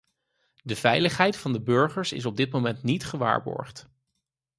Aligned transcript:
De 0.63 0.75
veiligheid 0.75 1.37
van 1.37 1.53
de 1.53 1.61
burgers 1.61 2.11
is 2.11 2.25
op 2.25 2.35
dit 2.37 2.51
moment 2.51 2.83
niet 2.83 3.05
gewaarborgd. 3.05 3.89